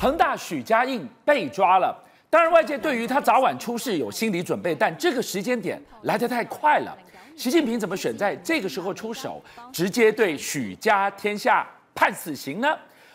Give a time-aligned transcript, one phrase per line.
[0.00, 1.94] 恒大许家印被抓了。
[2.30, 6.96] 当然，外界对于他早晚出事有心理准备，但这个时间点来得太快了。
[7.36, 12.68] 习近平怎么选在这个时候出手，直接对许家天下判死刑呢？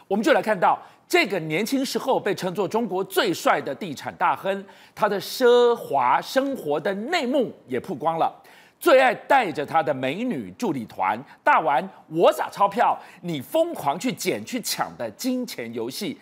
[0.07, 4.63] 我们就来看到这个年轻时候被称作中国最帅的地产大亨，
[4.93, 8.31] 他的奢华生活的内幕也曝光了。
[8.79, 16.15] 最爱带着他的美女助理团，大玩我撒钞票，你疯狂去捡去抢的金钱游戏。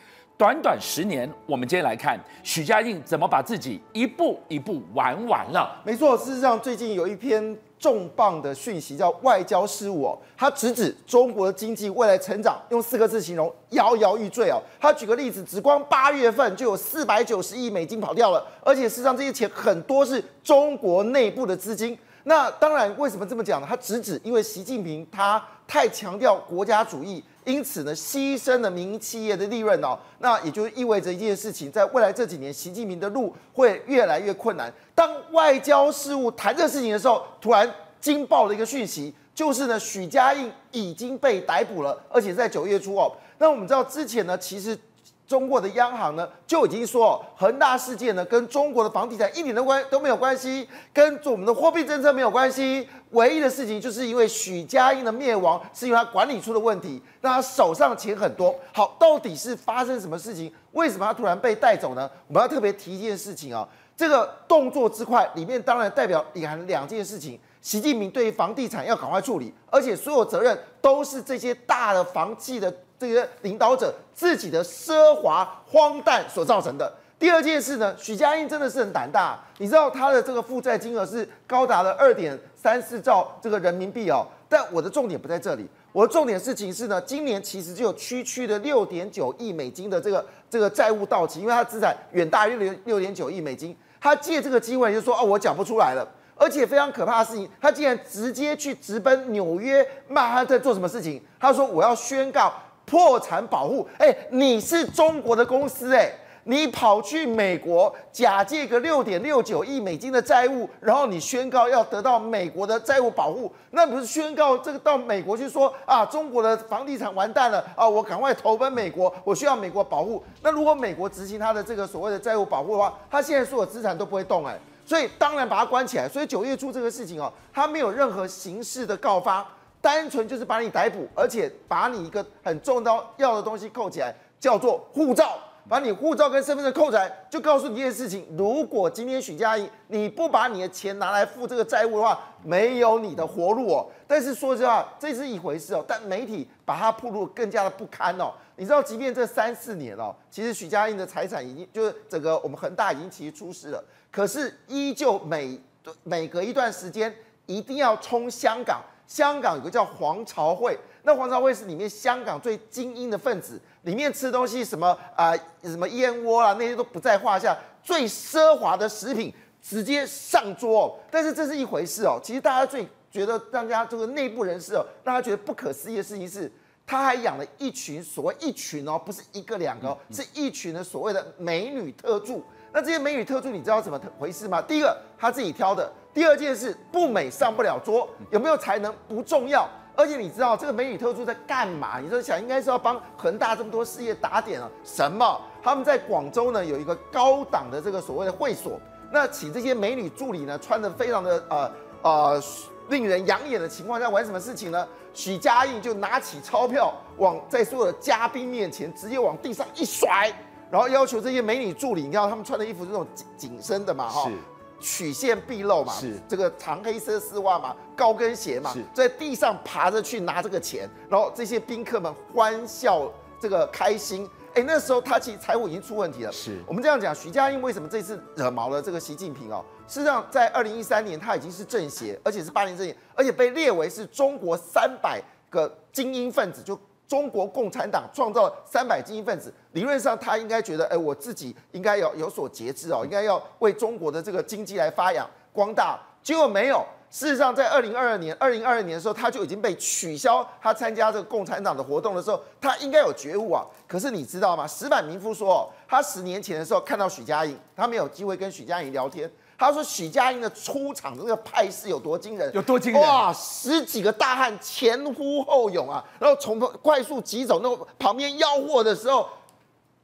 [0.44, 5.82] 短短十年，我们今天来看许家印怎么把自己一步一步玩完了。
[5.86, 14.62] 没错，事实上最近有一篇重磅的讯息叫外交事务哦，他直指中国的经济未来成长用四个字形容摇摇欲坠哦。
[14.82, 21.98] 他举个例子，只光八月份就有四百九十亿美金跑掉了，而且事实上这些钱很多是中国内部的资金。
[22.26, 23.68] 那当然，为什么这么讲呢？
[23.70, 27.24] 他直指因为习近平他太强调国家主义。
[27.46, 34.72] 因此呢，牺牲了民营企业的利润哦，那也就意味着一件事情，在未来这几年，习近平的路会越来越困难。
[34.96, 43.12] 当外交事务谈这事情的时候，突然惊爆了一个讯息，就是呢，许家印已经被逮捕了，而且在九月初哦。
[43.38, 44.78] 那我们知道之前呢，其实。
[45.26, 52.88] 中国的央行呢就已经说，恒大事件呢跟中国的房地产一点的关都没有关系，跟我们的货币政策没有关系。
[53.12, 58.54] 唯一的事情就是因为许家印的灭亡是因为他管理出了问题，那他手上钱很多。
[58.74, 60.52] 好，到底是发生什么事情？
[60.72, 62.10] 为什么他突然被带走呢？
[62.28, 67.40] 我们要特别提一件事情啊，这个动作之快里面当然代表隐含两件事情。
[67.62, 72.74] 习近平对于房地产要赶快处理，而且所有责任都是这些大的房企的。
[73.04, 76.92] 这些领导者自己的奢华荒诞所造成的。
[77.20, 84.28] 第二件事呢，许家印真的是很胆大，你知道他的这个负债金额是高达了二点三四兆这个人民币哦。
[84.50, 101.24] 但我的重点不在这里，我的重点事情是呢，今年其实就有区区的六点九亿美金的这个这个债务到期，因为他资产远大于六六点九亿美金，他借这个机会就说哦，我缴不出来了，而且非常可怕的事情，他竟然直接去直奔纽约曼哈顿做什么事情？
[101.40, 102.54] 他说我要宣告。
[102.86, 106.12] 破产保护，哎，你是中国的公司，哎，
[106.44, 120.22] 你跑去美国假借个六点六九亿美金的债务，然后你宣告要得到美国的债务保护，那不是宣告这个到美国去说啊，中国的房地产完蛋了啊，我赶快投奔美国，我需要美国保护。
[120.42, 126.10] 那如果美国执行他的这个所谓的债务保护的话，他现在所有资产都不会动，哎，所以当然把他关起来。
[126.10, 129.46] 所以九月初这个事情哦，他没有任何形式的告发。
[129.84, 143.86] 单纯就是把你逮捕，而且把你一个很重要要的东西扣起来，叫做护照，把你护照跟身份证扣起来，就告诉你一件事情：如果今天许家印你不把你的钱拿来付这个债务的话，没有你的活路哦。
[144.08, 148.32] 但是说实话，这是一回事哦，但媒体把它曝露更加的不堪哦。
[148.56, 155.60] 你知道，即便这三四年哦，其实许家印的财产已经就是整个我们恒大已经其实出事了，可是依旧每
[156.04, 157.14] 每隔一段时间
[157.48, 158.82] 一定要冲香港。
[159.06, 165.30] 香港有个叫黄朝会，那黄朝会是里面香港最精英的分子，里面吃东西什么啊、
[165.62, 169.32] 呃，什么燕窝啊，那些都不在话下，最奢华的食品
[169.62, 170.96] 直接上桌哦。
[171.12, 176.52] 但是这是一回事哦，其实大家最觉得让大家这个内部人士哦，让他觉得不可思议的事情是，
[176.88, 182.44] 他还养了一群所谓一群哦，不是一个两个哦，是一群的所谓的美女特助。
[182.72, 184.62] 那这些美女特助你知道怎么回事吗？
[184.62, 185.92] 第一个他自己挑的。
[186.14, 192.00] 第二件事，不美上不了桌，有没有才能不重要，而且你知道这个美女特助在干嘛？
[192.00, 194.70] 你说想应该是要帮恒大这么多事业打点啊？
[194.84, 195.42] 什么？
[195.64, 198.80] 他们在广州呢有一个高档的这个所谓的会所，
[199.12, 201.72] 那请这些美女助理呢穿得非常的呃
[202.04, 202.44] 呃
[202.90, 204.88] 令人养眼的情况下玩什么事情呢？
[205.14, 210.32] 许家印就拿起钞票往在所有的嘉宾面前直接往地上一甩，
[210.70, 214.30] 然后要求这些美女助理，你知道他们穿的衣服是那种紧紧身的嘛哈。
[214.80, 224.30] 曲线毕露嘛，是这个长黑色丝袜嘛，高跟鞋嘛，是在地上爬着去拿这个钱，然后这些宾客们欢笑这个开心。
[224.56, 226.32] 哎，那时候他其实财务已经出问题了。
[226.32, 229.66] 是我们这样讲，许家印为什么这次惹毛了这个习近平哦？
[229.88, 236.80] 事实上，在二零一三年他已经是政协，而且是八年政协，而且被列为是中国三百个精英分子就。
[237.14, 246.00] 中国共产党创造三百精英分子，理论上他应该觉得，哎，我自己应该要有所节制哦，应该要为中国的这个经济来发扬光大。
[246.24, 253.64] 结果没有，事实上在二零二二年，二零二二年的时候，他就已经被取消他参加这个共产党的活动的时候，他应该有觉悟啊。
[253.88, 254.66] 可是你知道吗？
[254.66, 259.32] 石板民夫说，他十年前的时候看到许家印，他没有机会跟许家印聊天。
[259.58, 262.52] 他说许家印的出场的那个派势有多惊人？
[262.54, 263.02] 有多惊人？
[263.02, 269.30] 哇，十几个大汉前呼后拥啊，然后从快速疾走，那旁边吆喝的时候，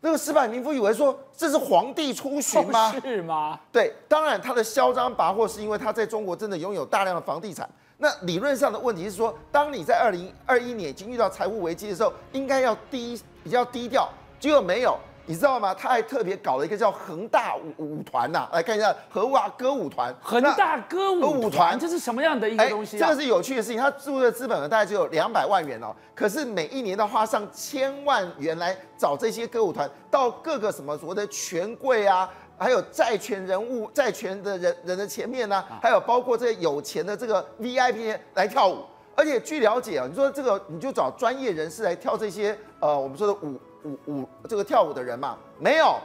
[0.01, 2.93] 那个矢板明夫以为说这是皇帝出巡吗？
[2.95, 3.59] 哦、是吗？
[3.71, 7.69] 对，当然他的嚣张跋扈是因为他在中国真的拥有大量的房地产。
[7.97, 14.07] 那理论上的问题是说，当你在二零二一年已经遇到财务危机的时候，应该要低比较低调，
[14.39, 14.97] 结果没有。
[15.29, 15.75] 你知道吗？
[15.75, 20.11] 他还特别搞了一个叫恒大舞舞团呐，来看一下和哇歌舞团。
[20.19, 22.99] 恒大歌舞团，这是什么样的一个东西啊？
[22.99, 23.79] 这个是有趣的事情。
[23.79, 32.27] 他注的资本额大概只有两百万元哦，可是每一年都花上千万元来找这些歌舞团到各个什么所谓的权贵啊，
[32.57, 38.83] 还有债权人物、债权的人人的前面呢、啊，还有包括这些有钱的这个 VIP 来跳舞。
[39.15, 43.59] 而且据了解啊，你说这个你就找专业人士来跳这些呃，我们说的舞。
[43.83, 45.97] 舞舞这个跳舞的人嘛，没有，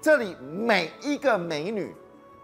[0.00, 1.94] 这里每一个美女，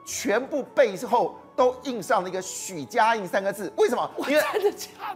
[0.05, 3.73] 全部背后都印上了一个许家印三个字。
[3.77, 4.11] 为什么？
[4.29, 4.43] 因为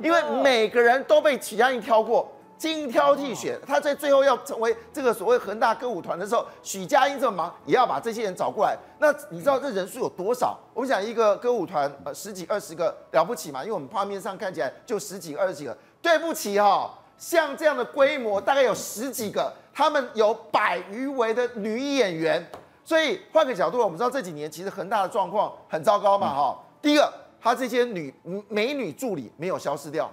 [0.02, 3.60] 因为每个人都被许家印挑过，精挑细选。
[3.66, 8.76] 他在最后要成为这个所谓恒大歌舞团的时候，许家印这么忙，也要把这些人找过来。
[8.98, 10.58] 那你知道这人数有多少？
[10.74, 13.62] 我们想一个歌舞团，呃，十几二十个了不起嘛？
[13.62, 15.76] 因为我们画面上看起来就十几二十几个。
[16.02, 16.90] 对不起哈、哦。
[17.20, 22.44] 像这样的规模，大概有十几个，他们有百余位的女演员，
[22.82, 26.64] 所以换个角度，我们知道这几年其实恒大的状况很糟糕嘛，哈、嗯。
[26.80, 28.12] 第一个，他这些女
[28.48, 30.10] 美女助理没有消失掉，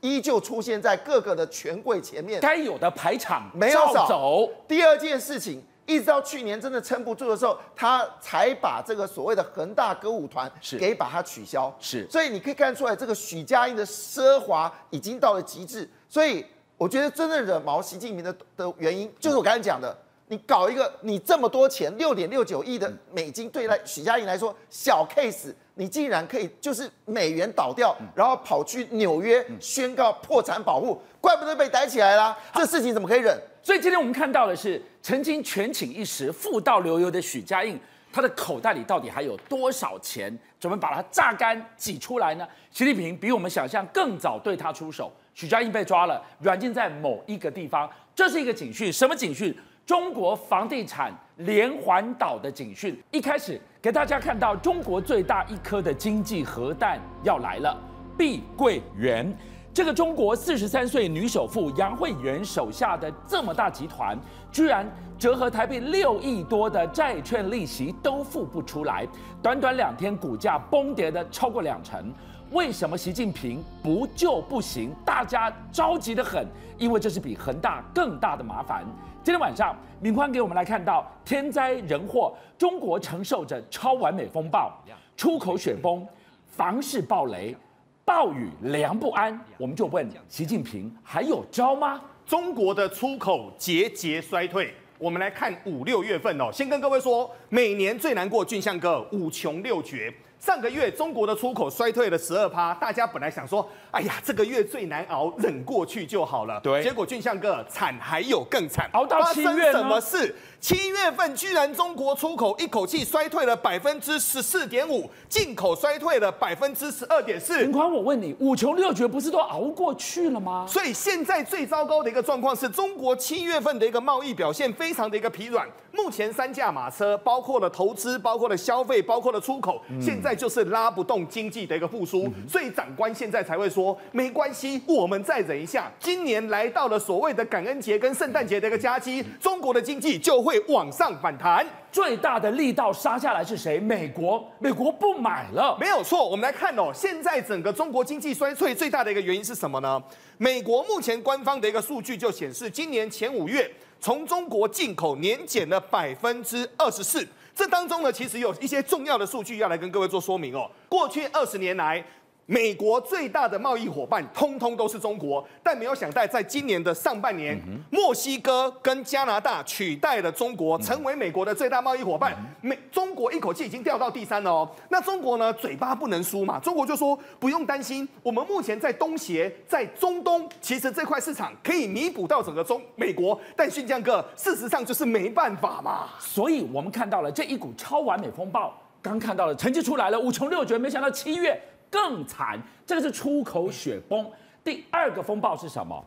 [0.00, 4.50] 依旧出现在各个的权贵前面，该有的排场没有少走。
[4.66, 11.74] 第二件事情，一直到去年真的撑不住的时候，他才把这个所谓的恒大歌舞团给把它取消。
[11.80, 15.88] 是，所以你可以看出来，这个许家印的奢华已经到了极致。
[16.06, 16.44] 所以
[16.76, 19.96] 我觉得真正惹毛习近平的的原因，就是我刚才讲的，
[20.26, 32.36] 你搞一个你这么多钱，六点六九亿的美金，对来许家印来说小 case，你竟然可以就是美元倒掉，然后跑去纽约宣告破产保护，怪不得被逮起来了。
[32.52, 33.40] 这事情怎么可以忍？
[33.62, 37.78] 所以今天我们看到的是，曾经权倾一时、富到流油的许家印。
[38.10, 40.36] 他的口袋里到底还有多少钱？
[40.58, 42.48] 准备把它榨干挤出来呢？
[42.72, 45.12] 习近平比我们想象更早对他出手。
[45.34, 48.92] 许家印被抓了，软禁在某一个地方，这是一个警讯。
[48.92, 49.54] 什么警讯？
[49.88, 52.94] 中国房地产连环倒的警讯。
[53.10, 57.74] 一开始给大家看到中国最大一颗的经济核弹要来了，
[58.14, 59.34] 碧桂园。
[59.72, 64.14] 这个中国四十三岁女首富杨惠媛手下的这么大集团，
[64.52, 64.86] 居然
[65.18, 69.08] 折合台币六亿多的债券利息都付不出来，
[69.42, 72.12] 短短两天股价崩跌的超过两成。
[72.50, 74.90] 为什么习近平不救不行？
[75.04, 76.46] 大家着急的很，
[76.78, 78.84] 因为这是比恒大更大的麻烦。
[79.22, 84.72] 今天晚上，敏宽给我们来看到天灾人祸，中国承受着超完美风暴、
[85.14, 86.06] 出口雪崩、
[86.46, 87.54] 房市暴雷。
[88.02, 92.00] 暴雨凉不安，我们就问习近平还有招吗？
[92.24, 96.48] 中国的出口节节衰退，我们来看五六月份哦。
[96.50, 100.10] 先跟各位说，每年最难过俊相哥五穷六绝。
[100.38, 106.60] 上个月中国的出口衰退了十二趴，大家本来想说，哎呀，这个月最难熬，忍过去就好了。
[106.60, 110.34] 对，结果俊相哥惨还有更惨，熬到七月什么事？
[110.60, 117.68] 七月份居然中国出口一口气衰退了百分之十四点五，进口衰退了百分之十二点四。
[117.72, 120.64] 我问你，五穷六绝不是都熬过去了吗？
[120.68, 125.66] 所以现在最糟糕的一个状况是中国七月份的一个贸易表现非常的一个疲软。
[125.92, 132.28] 目前三驾马车，包括了投资，包括了消费，包括了出口，现在就是拉不动经济的一个复苏。
[132.48, 135.88] 所以长官现在才会说，没关系，我们再忍一下。
[136.00, 140.48] 今年来到了所谓的感恩节跟圣诞节的一个假期，中国的经济就会。
[140.48, 143.78] 会往上反弹，最大的力道杀下来是谁？
[143.78, 146.26] 美国，美国不买了，没有错。
[146.26, 150.02] 我们来看哦，现在整个中国经济衰退最大的一个原因是什么呢？
[150.38, 153.70] 美国目前官方的一个数据就显示，今年前五月
[154.00, 157.28] 从中国进口年减了百分之二十四。
[157.58, 160.70] 这当中呢，其实有一些重要的数据要来跟各位做说明哦。
[160.88, 162.04] 过去二十年来。
[162.50, 172.34] 美国最大的贸易伙伴，通通都是中国，但没有想到，在今年的上半年，墨西哥跟加拿大取代了中国，成为美国的最大贸易伙伴。
[172.62, 174.70] 美中国一口气已经掉到第三了哦。
[174.88, 183.38] 那中国呢，嘴巴不能输嘛，中国就说不用担心，我们目前在东协、在中东，其实这块市场可以弥补到整个中美国。
[183.54, 186.08] 但俊相哥，事实上就是没办法嘛。
[186.18, 191.60] 所以我们看到了这一股超完美风暴，刚看到了成绩出来了，五穷六绝，没想到七月。
[191.90, 194.30] 更惨，这个是出口雪崩。
[194.62, 196.04] 第二个风暴是什么？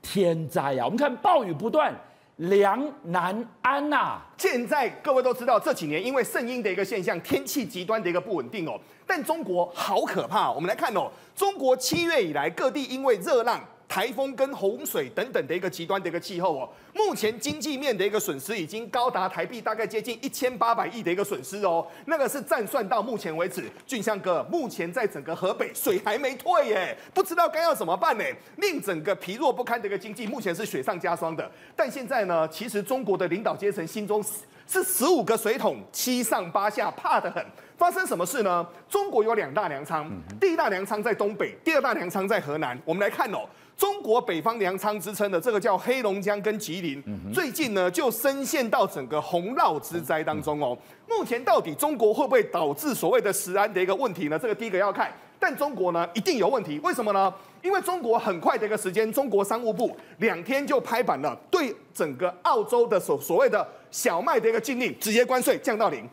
[0.00, 0.84] 天灾啊！
[0.84, 1.92] 我们看暴雨不断，
[2.36, 4.26] 粮难安呐、啊。
[4.38, 8.78] 现在各位都知道，这几年因为圣婴的一个现象，天气极端的一个不稳定哦。
[9.04, 13.60] 但中国好可怕，我们来看哦，中国七月以来各地因为热浪。
[13.88, 16.68] 台风跟洪水等等的一个极端的一个气候哦。
[16.92, 28.24] 目前经济面的一个损失已经高达台币大概接近一千八百亿的一个损失哦，那个是暂算到目前为止，俊相哥，目前在整个河北水还没退耶，不知道该要怎么办呢？
[28.56, 31.50] 令整个疲弱不堪的一个经济，目前是雪上加霜的。
[31.76, 34.24] 但现在呢，其实中国的领导阶层心中
[34.66, 37.44] 是十五个水桶七上八下，怕得很。
[37.76, 38.66] 发生什么事呢？
[38.88, 42.80] 中国有两大粮仓，第一大粮仓在东北，第二大粮仓在河南。
[42.86, 43.40] 我们来看哦。
[43.76, 47.02] 中国北方粮仓之称的这个叫黑龙江跟吉林，
[47.32, 50.76] 最近呢就深陷到整个洪涝之灾当中哦。
[51.06, 54.38] 目前到底中国会不会导致所谓的食安的一个问题呢？
[54.38, 56.78] 这个第一个要看，但中国呢一定有问题。
[56.78, 57.32] 为什么呢？
[57.62, 66.08] 因为中国很快的一个时间，中国商务部两天就拍板了，对整个澳洲的所所谓的小麦的一个禁令直接关税降到零，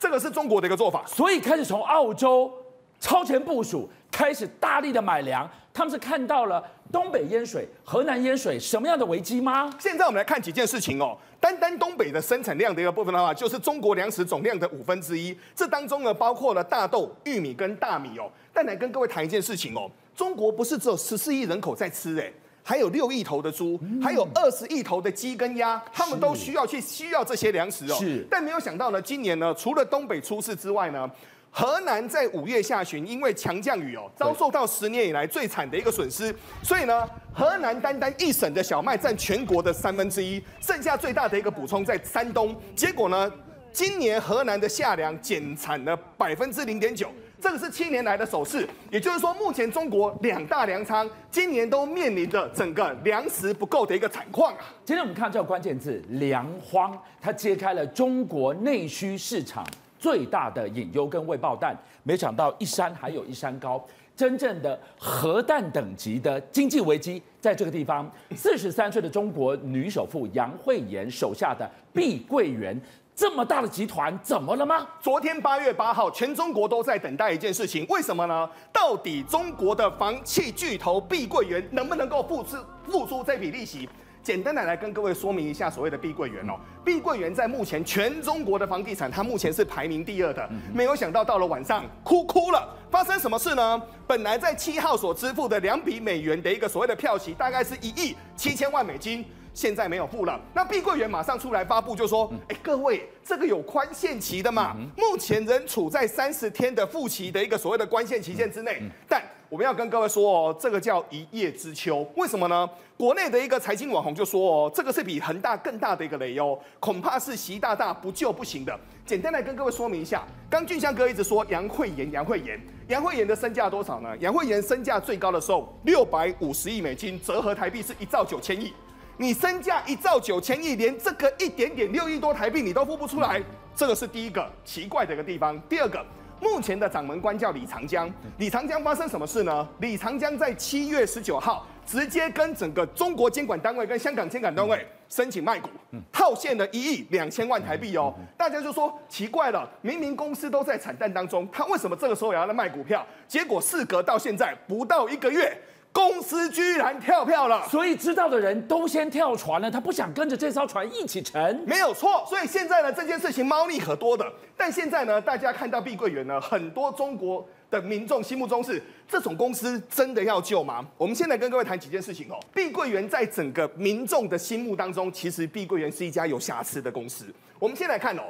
[0.00, 1.04] 这个是中国的一个做法。
[1.06, 2.50] 所以开始从澳洲
[2.98, 6.64] 超前部署，开始大力的买粮，他们是看到了。
[6.92, 9.68] 东北淹水，河南淹水，什么样的危机吗？
[9.80, 11.18] 现在我们来看几件事情哦。
[11.40, 15.36] 单单东北的生产量的一个部分的话，就是中国粮食总量的五分之一。
[15.56, 18.30] 这当中呢，包括了大豆、玉米跟大米哦。
[18.52, 27.96] 但来跟各位谈一件事情哦，中国不是只有十四亿人口在吃诶，还有六亿头的猪，还有二十亿头的鸡跟鸭，他们都需要去需要这些粮食哦。
[27.98, 28.24] 是。
[28.30, 31.10] 但没有想到呢，今年呢，除了东北出事之外呢。
[31.56, 36.34] 河南在五月下旬，因为强降雨哦，遭受到十年以来最惨的一个损失。
[36.64, 42.60] 所以呢，河南单单一省的小麦占全国的三分之一，剩下最大的一个补充在山东。
[42.74, 43.32] 结果呢，
[43.72, 47.08] 今年河南的夏粮减产了百分之零点九，
[47.40, 48.68] 这个是七年来的首次。
[48.90, 54.64] 也就是说，目前中国两大粮仓今年都面临着整个粮食不够的一个惨况啊。
[54.84, 59.64] 今天我们看这个关键字“粮荒”，它揭开了中国内需市场。
[60.04, 63.82] 最大的隐忧跟未爆弹，没想到一山还有一山高，
[64.14, 68.06] 真正的核弹等级的经济危机在这个地方。
[68.36, 72.78] 四十三岁的中国女首富杨惠妍手下的碧桂园，
[73.16, 74.86] 这么大的集团怎么了吗？
[75.00, 78.46] 昨天八月八号，全中国都在等待一件事情，为什么呢？
[78.70, 83.88] 到底中国的房企巨头碧桂园能不能够付出付出这笔利息？
[84.24, 90.48] 简单的来跟各位说明一下所谓的碧桂园哦，碧桂园在目前全中国的房地产，它目前是排名第二的。
[90.72, 93.82] 没有想到到了晚上哭哭了，发生什么事呢？
[94.06, 100.40] 本来在七号所支付的两笔美元的一个所谓的票息，大概是一亿七千万美金，现在没有付了。
[100.54, 109.22] 那碧桂园马上出来发布就说：哎，各位，这个有宽限期的嘛，目前仍处在三十天的付期的一个所谓的宽限期限之内，但。
[109.54, 112.68] 我们要跟各位说哦，这个叫一叶知秋，为什么呢？
[112.96, 118.76] 国内的一个财经网红就说哦，这个是比恒大更大的一个雷哦，恐怕是习大大不救不行的。
[119.06, 124.08] 简单来跟各位说明一下，刚俊香哥一直说杨惠妍，杨惠妍，杨惠妍的身价多少呢？
[124.18, 128.72] 杨惠妍身价最高的时候六百五十亿美金，折合台币是一兆九千亿。
[129.18, 133.40] 你身价一兆九千亿，连这个一点点六亿多台币你都付不出来，
[133.76, 135.56] 这个是第一个奇怪的一个地方。
[135.68, 136.04] 第二个。
[136.44, 139.66] 目前的掌门官叫李长江，李长江发生什么事呢？
[139.80, 145.70] 李长江在七月十九号直接跟整个中国监管单位跟香港监管单位申请卖股，
[146.12, 148.14] 套现了一亿两千万台币哦。
[148.36, 153.04] 大家就说奇怪了，明明公司都在惨淡当中，他为什么这个时候也要来卖股票？
[153.26, 155.58] 结果事隔到现在不到一个月。
[155.94, 159.70] 公司居然跳票了，所以知道的人都先跳船了。
[159.70, 162.26] 他不想跟着这艘船一起沉，没有错。
[162.28, 164.30] 所以现在呢，这件事情猫腻可多的。
[164.56, 170.84] 但现在呢，大家看到碧桂园呢，很多中国的民众心目中是这种公司真的要救吗？
[170.98, 172.40] 我们现在跟各位谈几件事情哦。
[172.52, 177.24] 碧桂园在整个民众的心目当中，其实碧桂园是一家有瑕疵的公司。
[177.60, 178.24] 我们先来看哦，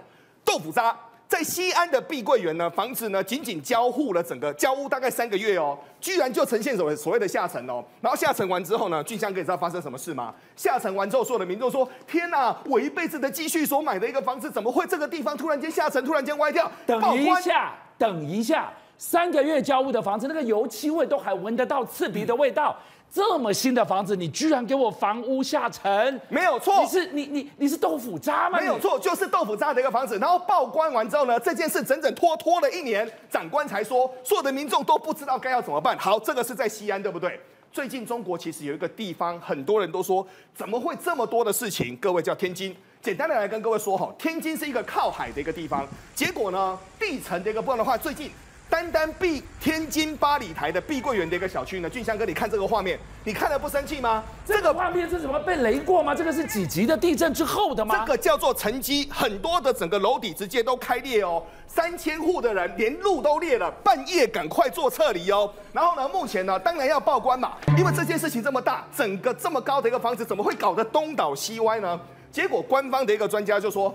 [0.45, 0.95] 豆腐渣。
[1.27, 7.83] 在西安的碧桂园呢，房子呢仅仅交户了整个交屋大概三个月哦，居然就呈现所谓所谓的下沉哦。
[8.01, 10.33] 然后下沉完之后呢，俊香哥你知道发生什么事吗？
[10.55, 22.77] 下沉完之后，所有的民众说：“天哪，我一辈子的积蓄所买的一个房子，怎么会这个地方突然间下沉，突然间歪掉？”等一下，等一下，三个月交屋的房子，那个油漆味都还闻得到刺鼻的味道。
[22.79, 26.21] 嗯这么新的房子，你居然给我房屋下沉？
[26.29, 28.59] 没有错，你是你你你是豆腐渣吗？
[28.59, 30.19] 没有错，就是豆腐渣的一个房子。
[30.19, 35.97] 然后报关完之后呢，这件事整整拖拖了一年，长官才说，所有的民众都不知道该要怎么办。
[35.97, 37.39] 好，这个是在西安，对不对？
[37.71, 41.97] 最近中国其实有一个地方，很多人都说怎么会这么多的事情？
[41.99, 42.77] 各位叫天津。
[43.01, 48.29] 简单的来跟各位说哈，天津是一个靠海的一个地方，结果呢，地层的一个部分的话，最近。
[48.75, 54.25] 单单碧天津八里台的碧桂园的一个小区呢，俊香哥，你看这个画面，你看了不生气吗？
[54.45, 55.39] 这个画面是什么？
[55.39, 56.13] 被雷过吗？
[56.13, 58.01] 这个是几级的地震之后的吗？
[58.01, 65.49] 这个叫做沉积，很多的整个楼底直接都开裂哦，三千户的人连路都裂了，半夜赶快做撤离哦。
[65.73, 72.01] 然后呢，目前呢，当然要报关嘛，因为这件事情这么大，整个这么高的一个房子，怎么会搞得东倒西歪呢？
[72.33, 73.95] 结果官方的一个专家就说，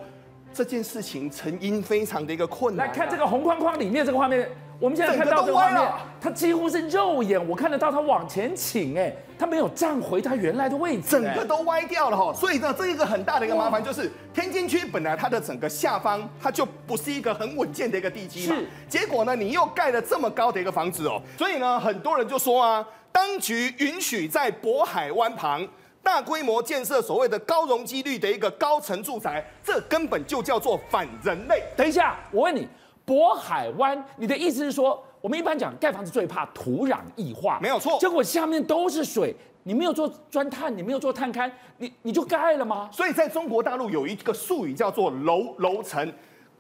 [0.54, 2.88] 这件事情成因非常的一个困难。
[2.88, 4.50] 来看这个红框框里面这个画面。
[4.80, 12.34] 我们现在看到这个画面，它几乎是肉眼，我看得到它往前倾，哎，它没有站回它原来的位置，整个都歪掉了哈。
[12.34, 18.56] 所以呢，这一个很大的一个麻烦就是，天津区本来它的整个下方它就不是一个很稳健的一个地基嘛，
[18.88, 25.68] 结果呢，你又盖了这么高的一个房子哦，所以呢，很多人就说啊，当局允许在渤海湾旁
[26.02, 31.62] 大规模建设所谓的高容积率的一个高层住宅，这根本就叫做反人类。
[31.76, 32.66] 等一下，我问你。
[33.10, 37.98] 渤海湾，你的意思是说，我们一般讲盖房子最怕土壤异化，没有错。
[37.98, 42.88] 结果下面都是水，你没有做钻探，你没有做探勘，你你就盖了吗？
[42.94, 46.14] 所以在中国大陆有一个术语叫做楼楼层。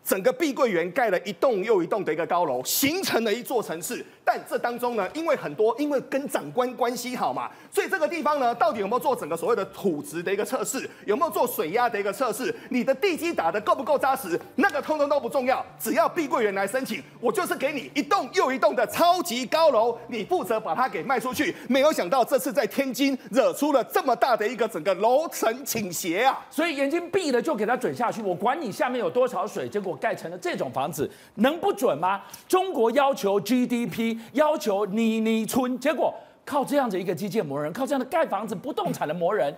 [0.10, 4.04] 整个碧桂园盖了一栋又一栋的一个高楼，形成了一座城市。
[4.26, 21.56] 但这当中呢，因为很多，因为跟长官关系好嘛，所以这个地方呢，到底有没有做整个所谓的土质的一个测试，有没有做水压的一个测试，你的地基打得够不够扎实，那个通通都不重要，只要碧桂园来申请，我就是给你一栋又一栋的超级高楼，你负责把它给卖出去。
[21.68, 26.44] 没有想到这次在天津惹出了这么大的一个整个楼层倾斜啊！
[26.50, 29.99] 所以眼睛闭了就给它准下去，我管你下面有多少水，结果。
[30.00, 32.22] 盖成了这种房子，能不准吗？
[32.48, 36.14] 中国要求 GDP，要求妮妮村，结果
[36.46, 39.56] 靠这样子一个基建魔人，靠这样的盖房子不动产的魔人，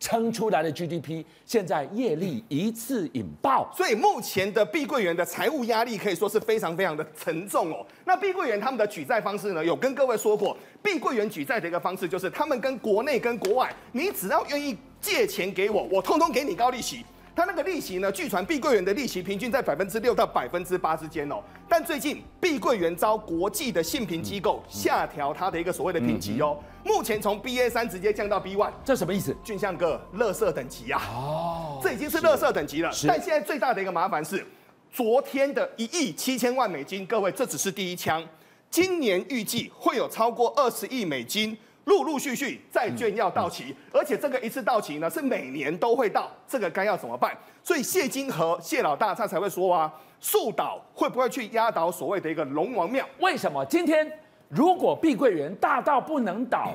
[0.00, 3.70] 撑出来的 GDP，现在业力一次引爆。
[3.74, 7.86] 所以目前的碧桂园的财务压力可以说是非常非常的沉重哦。
[8.04, 17.04] 那碧桂园他们的举债方式呢，有跟各位说过，碧桂园举债的一个方式就是，他们跟国内跟国外，你只要愿意借钱给我，我通通给你高利息。
[17.36, 18.12] 它那个利息呢？
[18.12, 21.42] 据传碧桂园的利息平均在百分之六到百分之八之间哦。
[21.68, 26.56] 但最近碧桂园遭国际的信评机构下调它的一个所谓的评级哦。
[26.84, 29.36] 目前从 BA 三直接降到 B one，这什么意思？
[29.42, 31.02] 俊相哥，乐色等级啊！
[31.12, 32.90] 哦，这已经是乐色等级了。
[33.08, 34.46] 但现在最大的一个麻烦是，
[34.92, 38.24] 昨天的一亿七千万美金，各位这只是第一枪，
[38.70, 41.56] 今年预计会有超过二十亿美金。
[41.84, 47.36] 陆陆续续债券要到期，而且这个一次到期呢，是每年都会到，这个该要怎么办？
[47.62, 53.06] 所以谢金河谢老大他才会说啊，树倒会不会去压倒所谓的一个龙王庙？
[53.20, 54.10] 为什么今天
[54.48, 56.72] 如果碧桂园大到不能倒，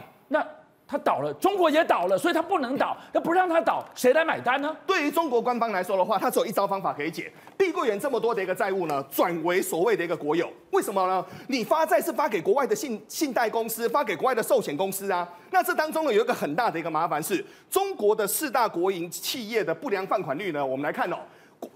[0.89, 0.97] 那？
[0.97, 2.97] 他倒了，中国也倒了，所以他不能倒。
[3.13, 4.75] 那不让他倒，谁来买单呢？
[4.88, 7.32] 对于中国官方来说的话，他只有一招方法可以解。
[7.56, 11.23] 碧桂园这么多的一个债务呢，转为所谓的一个国有，为什么呢？
[11.47, 15.28] 你发债是发给国外的信信贷公司，发给国外的寿险公司啊。
[15.52, 21.17] 那这当中呢，有一个很大的一个麻烦是，中国的四大国营企业的不良放款率呢，我们来看哦。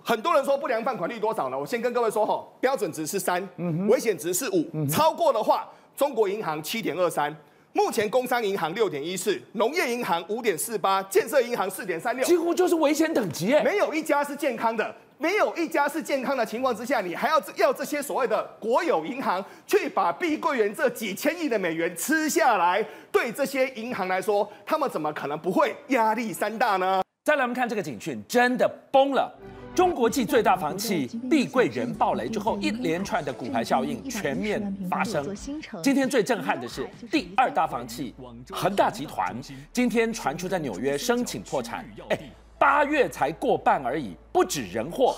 [0.01, 1.59] 很多人说不良放款率多少呢？
[1.59, 7.35] 我先跟各位说哈，标准值是三，嗯危险值是五，超过的话，中国银行七点二三。
[7.73, 13.63] 目前工商银行六点一四，农业银行五点四八，建设银行四点三六，几乎就是危险等级耶。
[13.63, 22.85] 没有一家是健康的，没有一家是健康的情况之下，你还要要这些所谓的国有银行去把碧桂园这几千亿的美元吃下来？
[23.11, 27.01] 对这些银行来说，他们怎么可能不会压力山大呢？
[27.23, 29.33] 再来，我们看这个警讯，真的崩了。
[29.75, 35.35] 中国继最大房企碧桂园暴雷之后，一连串的骨牌效应全面发生。
[35.81, 38.13] 今天最震撼的是第二大房企
[38.51, 39.35] 恒大集团，
[39.71, 41.83] 今天传出在纽约申请破产。
[42.09, 42.19] 哎。
[42.63, 45.13] 八月才过半而已，不止人祸，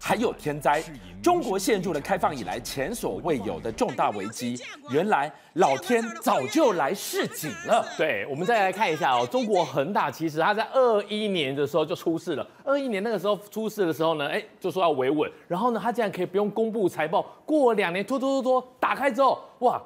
[0.00, 0.82] 还有天灾。
[1.22, 4.60] 中国陷入了开放以来前所未有的重大危机。
[4.90, 7.86] 原来老天早就来示警了。
[7.96, 12.44] 对，我们再来看一下哦，中国恒大其实它在二一年的时候就出事了。
[12.64, 19.80] 二一年那个时候出事的时候呢，哎，就说要维稳，然后呢，它竟然可以不用公布财报，过两年拖拖拖拖打开之后，哇！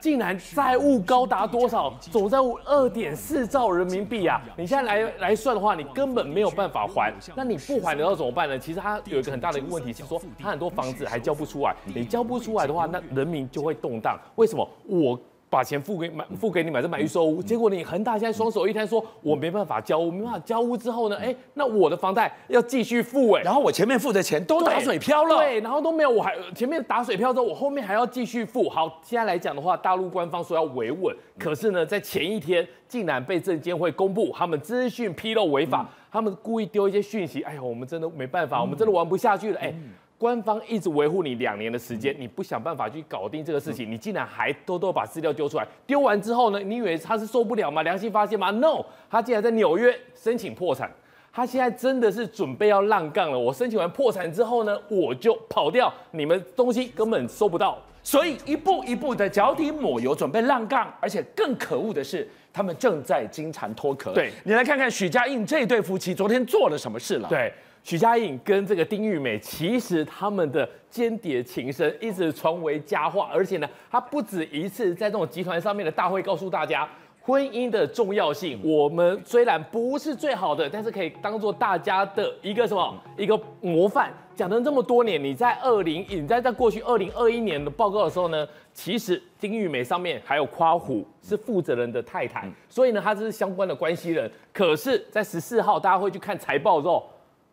[0.00, 1.92] 竟然债务高达多少？
[2.00, 4.40] 总债务二点四兆人民币啊！
[4.56, 7.12] 你现在来来算的话，你根本没有办法还。
[7.34, 8.58] 那你不还的要怎么办呢？
[8.58, 11.74] 其实它有一个很大的一个问题是说，它很多房子还交不出来。
[11.84, 14.18] 你交不出来的话，那人民就会动荡。
[14.36, 14.68] 为什么？
[14.86, 15.18] 我。
[15.50, 28.68] 把钱付给买付给你买这买预售屋，结果你恒大现在双手一摊，说我没办法交屋，没办法交屋之后呢，哎，那我的房贷要继续付哎，然后我前面付的钱都打水漂了，对，然后都没有，我还前面打水漂之后，我后面还要继续付。
[28.68, 39.72] 好，现在来讲的话，大陆官方说要维稳，可是呢，在前一天竟然被证监会公布他们资讯披露违法，他们故意丢一些讯息，哎呀，我们真的没办法，我们真的玩不下去了，哎。
[40.18, 47.84] 官方一直维护你两年的时间，你不想办法去搞定这个事情，你竟然还偷偷把资料丢出来，丢完之后呢，你以为他是受不了吗？
[47.84, 50.90] 良心发现吗？No，他竟然在纽约申请破产，
[51.32, 53.38] 他现在真的是准备要浪杠了。
[53.38, 64.12] 我申请完破产之后呢，我就跑掉，你们东西根本收不到，所以一步一步的脚底抹油，准备浪杠，而且更可恶的是，他们正在金蝉脱壳。
[64.12, 67.28] 对，你来看看许家印这对夫妻昨天做了什么事了？
[67.28, 67.52] 对。
[67.82, 76.86] 许家印跟这个丁玉美，其实他们的间谍情深一直传为佳话，而且呢，他不止一次在这种集团上面的大会告诉大家
[77.22, 78.60] 婚姻的重要性。
[78.62, 84.12] 我们虽然不是最好的，但是可以当做大家的一个什么一个模范。
[84.34, 94.30] 讲了这么多年，你在二零，你在在过去二零二一年的报告的时候呢，其实丁玉美上面还有夸虎是负责人的太太，所以呢，他这是相关的关系人。
[94.52, 97.08] 可是，在十四号大家会去看财报之后。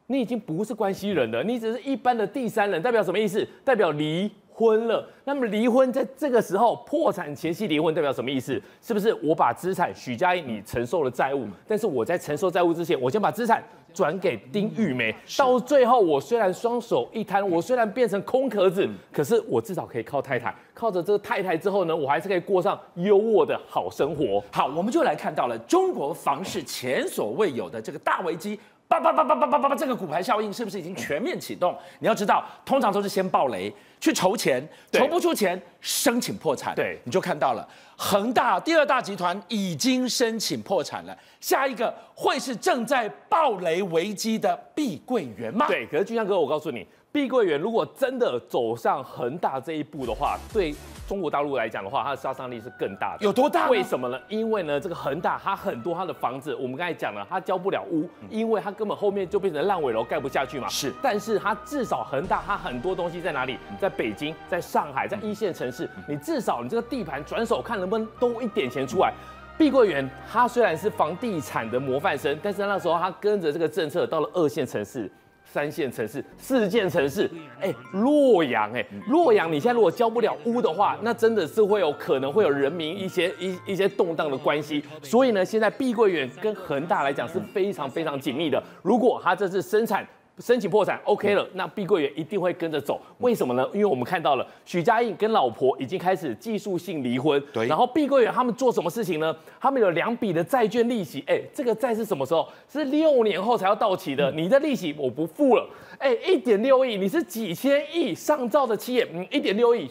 [0.08, 3.48] 你已经不是关系人了，你只是一般的第三人，代表什么意思？
[3.63, 5.08] 代表离婚了。
[5.24, 8.62] 那么离婚在这个时候破产前夕离婚，代表什么意思？
[8.82, 24.44] 是不是我把资产许家印你承受了债务，但是我在承受债务之前，我先把资产转给丁玉梅，到最后我虽然双手一摊，我虽然变成空壳子，可是我至少可以靠太太，靠着这个太太之后呢，我还是可以过上优渥的好生活。
[24.52, 28.60] 好，我们就来看到了中国房市前所未有的这个大危机。
[28.88, 31.76] 叭叭叭叭叭叭叭，这个骨牌效应是不是已经全面启动？
[32.00, 36.76] 你要知道，通常都是先爆雷，去筹钱，筹不出钱，申请破产。
[36.76, 37.67] 对，你就看到了
[37.98, 45.65] 恒大第二大集团已经申请破产了，下一个会是正在爆雷危机的碧桂园吗？
[45.67, 46.88] 对，可是俊江哥，我告诉你。
[47.15, 50.75] 碧桂园如果真的走上恒大这一步的话，对
[51.08, 53.23] 中国大陆来讲的话，它的杀伤力是更大的。
[53.23, 53.69] 有多大？
[53.69, 54.19] 为什么呢？
[54.28, 60.67] 因为呢，这个恒大它很多它的房子，我们刚才讲了，它交不了屋，因为它根本后面就变成烂尾楼，盖不下去嘛。
[60.67, 60.93] 是。
[61.01, 63.58] 但是它至少恒大它很多东西在哪里？
[63.80, 69.13] 在北京，在上海，在一线城市，你至少你这个地盘转手看能不能多一点钱出来。
[69.58, 75.10] 碧桂园它虽然是房地产的模范生，但是那时候它跟着这个政策到了二线城市。
[75.56, 84.84] 三线城市、四线城市，哎，洛阳，哎，洛阳，你现在如果交不了屋的话，那真的是会有可能会有人民一些一一些动荡的关系。
[85.02, 88.62] 所以呢，现在碧桂园跟恒大来讲是非常非常紧密的。
[88.84, 90.06] 如果它这次生产，
[90.39, 93.02] 申请破产，OK 了，那碧桂园一定会跟着走。
[93.19, 93.65] 为什么呢？
[93.74, 97.41] 因为我们看到了许家印跟老婆已经开始技术性离婚。
[97.54, 97.65] 对。
[97.67, 99.34] 然后碧桂园他们做什么事情呢？
[99.62, 101.24] 他们有两笔的债券利息。
[101.26, 102.45] 哎，这个债是什么时候？
[102.69, 104.30] 是六年后才要到期的。
[104.34, 105.65] 你的利息我不付了。
[106.00, 109.89] 哎，一点六亿，你是几千亿上兆的企业，嗯，一点六亿，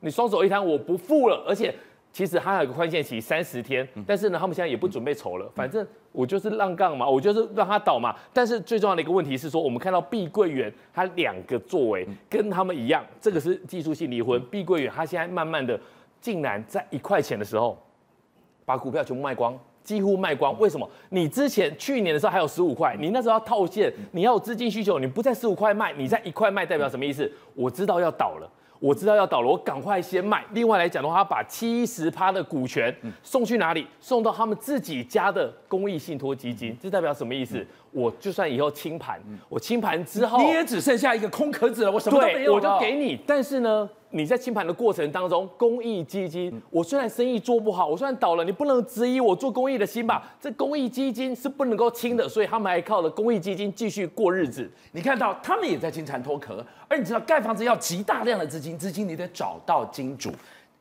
[0.00, 1.44] 你双手一摊，我不付了。
[1.46, 1.72] 而且
[2.14, 5.86] 其实还有一个宽限期三十天，但是呢，他们现在也不准备筹了，反正。
[6.12, 8.14] 我就是浪杠嘛，我就是让他倒嘛。
[8.32, 14.40] 但是最重要的一个问题是说，我们看到碧桂园它两个作为跟他们一样，这个是技术性离婚。
[14.44, 15.76] 碧桂园它现在慢慢的，
[16.20, 17.76] 竟然在一块钱的时候，
[18.64, 20.56] 把股票全部卖光，几乎卖光。
[20.60, 20.88] 为什么？
[21.08, 27.28] 你之前去年的时候还有十五块，你那时候要套现，你要有资金需求，你不在十五块卖，你在一块卖，代表什么意思？
[27.56, 28.48] 我知道要倒了。
[28.80, 30.44] 我知道要倒了，我赶快先卖。
[30.52, 33.86] 另外来讲的话，他把七十趴的股权送去哪里？
[34.00, 36.76] 送到他们自己家的公益信托基金。
[36.82, 37.66] 这代表什么意思？
[37.92, 41.92] 我就算以后清盘，我清盘之后，你也只剩下一个空壳子了。
[41.92, 43.18] 我什么都没有，我就给你。
[43.26, 43.88] 但是呢？
[44.16, 50.22] 你在清盘的过程当中，公益基金，我虽然生意做不好，我虽然倒了，你不能质疑我做公益的心吧？
[50.40, 54.70] 这公益基金是不能够清的，所以他们还靠了公益基金继续过日子。
[54.92, 60.30] 你看到他们也在金蝉脱壳，而你知道盖房子要极大量的资金，资金你得找到金主，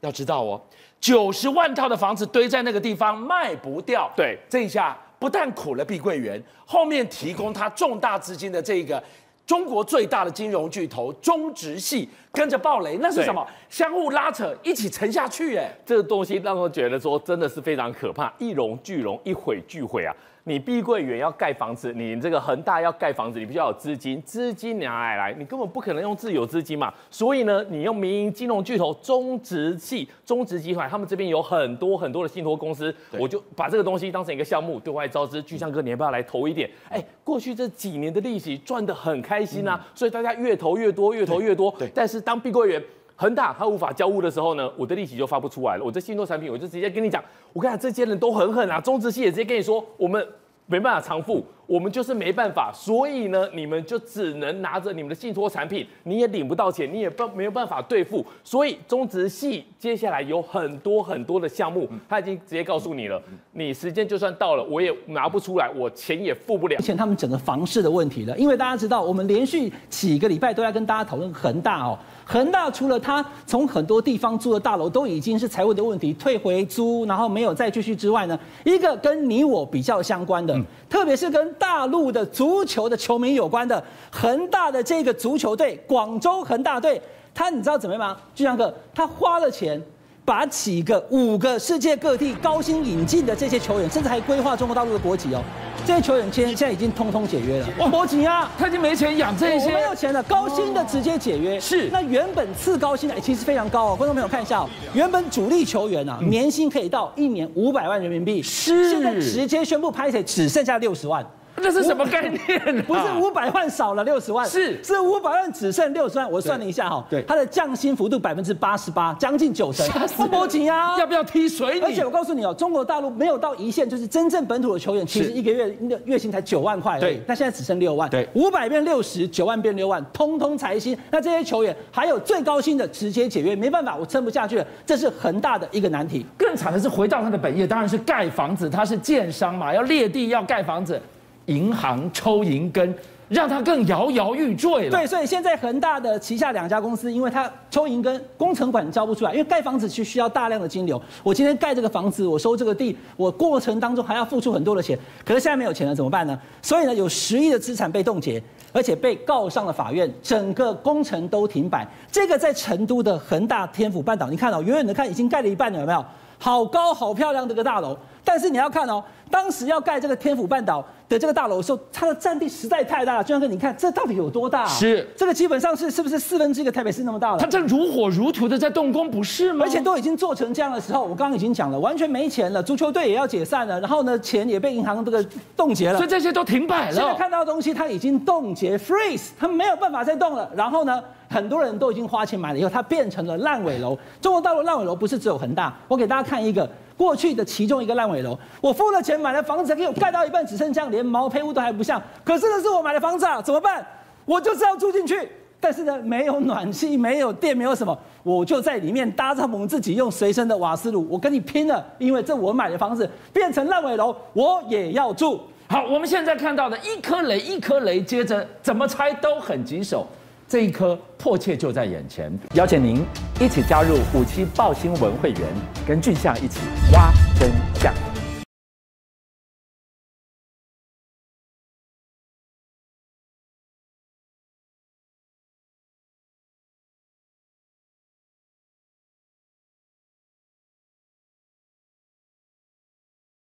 [0.01, 0.61] 要知道哦，
[0.99, 9.03] 九十万套的房子堆在那个地方卖不掉，对，这一下不但苦了碧桂园，后面提供他重大资金的这个。
[9.45, 13.45] 中国最大的金融巨头中植系跟着暴雷，那是什么？
[13.69, 20.15] 相互拉扯，一起沉下去，哎，这个东西让我觉得说真的是非常可怕，一荣俱荣，一毁俱毁啊！
[20.45, 25.33] 你碧桂园要盖房子，你这个恒大要盖房子，你必须要有资金，资金哪来来？
[25.39, 26.93] 你根本不可能用自有资金嘛。
[27.09, 35.41] 所以呢，你用民营金融巨头中植系、中植集团，他们这边有很多很多的信托公司，我就把这个东西当成一个项目对外招资。
[35.43, 36.69] 巨相哥，你要不要来投一点？
[36.89, 41.73] 哎，过去这几年的利息赚得很开心啊，所以大家越投越多，越投越多。
[41.79, 42.83] 对，但是当碧桂园
[43.15, 45.83] 恒大他无法交屋的时候呢，我的利息就发不出来了。
[45.83, 47.23] 我的信托产品，我就直接跟你讲，
[47.53, 48.79] 我跟你讲，这些人都很狠啊。
[48.79, 50.27] 中植系也直接跟你说，我们
[50.65, 51.45] 没办法偿付。
[51.65, 58.23] 我们就是没办法，所以呢，你们就只能拿着你们的信托产品，你也领不到钱，你也办没有办法兑付。
[58.43, 63.19] 所以中植系接下来有很多很多的项目，他已经直接告诉你了，
[63.53, 66.75] 你时间就算到了，我也拿不出来，我钱也付不了。
[66.77, 71.97] 而且他们整个房市的问题了，因为大家知道，我们连续几个礼拜都在跟大家讨论恒大哦。
[72.25, 80.57] 恒大除了他从很多地方租的大楼都已经是财务的问题，退回租，然后没有再继续之外呢，一个跟你我比较相关的，
[80.89, 87.01] 特别是跟大陆的足球的球迷有关的，恒大的这个足球队，广州恒大队，
[87.33, 88.17] 他你知道怎么样吗？
[88.33, 89.81] 就像个他花了钱。
[90.25, 95.41] 把几个五个世界各地高薪引进的这些球员，甚至还规划中国大陆的国籍哦。
[95.85, 97.67] 这些球员现现在已经通通解约了。
[97.79, 101.59] 哇，国籍啊，他已经没钱养这些，我没有钱了，高薪的直接解约。
[101.59, 103.95] 是，那原本次高薪的其实非常高哦。
[103.95, 111.25] 观众朋友看一下哦，原本主力球员啊，年薪可以到一年五百万人民币，是，现在直接宣布拍谁只剩下六十万。
[111.63, 112.39] 这是什么概念？
[112.83, 116.29] 不是五百万少了六十万，是是五百万只剩六十万。
[116.29, 119.87] 我算了一下哈，对，它的降薪幅度百分之八十八，将近九成。
[120.17, 121.79] 不波及啊， 要不要踢水？
[121.81, 127.19] 而且我告诉你哦，中国大陆没有到一线，就是真正本土的球员，其实一个月月薪才九万块而已。
[127.25, 128.09] 那现在只剩六万。
[128.09, 130.97] 对，五百变六十，九万变六万，通通裁薪。
[131.11, 134.65] 那这些球员还有最高薪的直接解约，没办法，我撑不下去了。
[134.85, 136.25] 这是恒大的一个难题。
[136.37, 138.69] 更惨的是，回到他的本业，当然是盖房子。
[138.69, 140.99] 他是建商嘛，要裂地，要盖房子。
[141.45, 142.93] 银行抽银根，
[143.29, 144.91] 让他更摇摇欲坠了。
[144.91, 151.01] 对，所以现在恒大的旗下两家公司，因为他抽银根，工程款交不出来，因为盖房子需需要大量的金流。
[151.23, 154.97] 我今天盖这个房子，我收这个地，我过程当中还要付出很多的钱。
[155.25, 156.39] 可是现在没有钱了，怎么办呢？
[156.61, 161.87] 所以呢，有十亿的资产被冻结，而且被告上了法院，整个工程都停摆。
[162.11, 166.05] 这个在成都的恒大天府半岛，你看到、远远的看已经盖了一半了，有没有？
[166.43, 169.01] 好高好漂亮的一个大楼，但是你要看哦，
[169.31, 173.23] 当时要盖这个天府半岛的这个大楼的时候，它的占地实在太大了。
[173.23, 174.67] 就像哥，你看这到底有多大？
[174.67, 177.37] 是这个基本上是是不是四分之一个台北市那么大了？
[177.37, 179.63] 它正如火如荼的在动工，不是吗？
[179.65, 185.25] 而且都已经做成这样的时候，我刚刚已经讲了，完全没钱了，足球队也要解散了，然后呢，钱也被银行这个
[185.55, 186.93] 冻结了，所以这些都停摆了。
[186.93, 190.51] 现在看到的东西，它已经冻结 freeze，它没有办法再动了。
[190.53, 191.01] 然后呢，
[191.33, 193.97] 很多人都已经花钱买了以后，它变成了烂尾楼。
[194.21, 196.69] 中国大陆烂尾楼不是只有恒大，我给大家看一个。
[196.95, 201.99] 过去的其中一个烂尾楼，我付了钱买了房子，给我盖到一半只剩这样，连毛坯屋都还不像。
[202.23, 203.83] 可是这是我买的房子啊，怎么办？
[204.25, 205.27] 我就是要住进去，
[205.59, 215.41] 但是呢，没有暖气，没有电，没有什么，我就在里面搭帐篷，自己用随身的瓦斯炉，我跟你拼了，因为这我买的房子变成烂尾楼，我也要住。
[215.67, 220.05] 好，我们现在看到的一颗雷一颗雷，接着怎么拆都很棘手。
[220.53, 223.03] 这一颗迫切就在眼前，邀请您
[223.41, 225.41] 一起加入五七报新闻会员，
[225.83, 226.59] 跟俊相一起
[226.91, 227.49] 挖真
[227.81, 228.12] 相。